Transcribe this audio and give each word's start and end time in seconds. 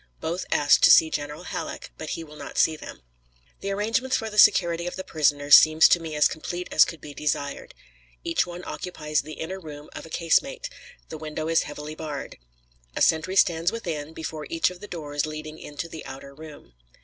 Both 0.19 0.47
asked 0.51 0.83
to 0.85 0.89
see 0.89 1.11
General 1.11 1.43
Halleck, 1.43 1.91
but 1.95 2.09
he 2.17 2.23
will 2.23 2.35
not 2.35 2.57
see 2.57 2.75
them. 2.75 3.03
The 3.59 3.69
arrangements 3.69 4.17
for 4.17 4.31
the 4.31 4.39
security 4.39 4.87
of 4.87 4.95
the 4.95 5.03
prisoners 5.03 5.53
seem 5.55 5.79
to 5.79 5.99
me 5.99 6.15
as 6.15 6.27
complete 6.27 6.67
as 6.71 6.85
could 6.85 7.01
be 7.01 7.13
desired. 7.13 7.75
Each 8.23 8.47
one 8.47 8.63
occupies 8.65 9.21
the 9.21 9.33
inner 9.33 9.59
room 9.59 9.91
of 9.93 10.07
a 10.07 10.09
casemate; 10.09 10.71
the 11.09 11.19
window 11.19 11.47
is 11.47 11.61
heavily 11.69 11.93
barred. 11.93 12.39
A 12.95 13.01
sentry 13.03 13.35
stands 13.35 13.71
within, 13.71 14.13
before 14.15 14.47
each 14.49 14.71
of 14.71 14.79
the 14.79 14.87
doors 14.87 15.27
leading 15.27 15.59
into 15.59 15.87
the 15.87 16.03
outer 16.07 16.33
room. 16.33 16.73